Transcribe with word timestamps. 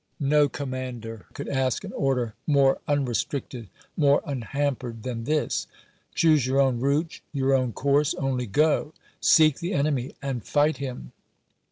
No 0.23 0.49
commander 0.49 1.27
could 1.35 1.47
ask 1.47 1.83
an 1.83 1.93
order 1.93 2.33
more 2.47 2.79
unre 2.87 3.13
stricted, 3.15 3.67
more 3.95 4.23
unhampered, 4.25 5.03
than 5.03 5.25
this. 5.25 5.67
Choose 6.15 6.47
your 6.47 6.59
own 6.59 6.79
route, 6.79 7.21
your 7.31 7.53
own 7.53 7.71
course, 7.71 8.15
only 8.15 8.47
go; 8.47 8.95
seek 9.19 9.59
the 9.59 9.73
enemy, 9.73 10.15
and 10.19 10.43
fight 10.43 10.77
him. 10.77 11.11